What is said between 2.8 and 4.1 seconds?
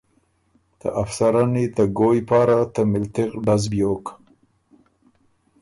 ملتِغ ډز بیوک۔